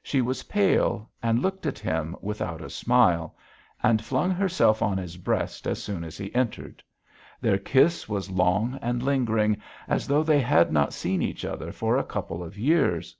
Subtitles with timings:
[0.00, 3.34] She was pale, and looked at him without a smile,
[3.82, 6.84] and flung herself on his breast as soon as he entered.
[7.40, 11.96] Their kiss was long and lingering as though they had not seen each other for
[11.96, 13.16] a couple of years.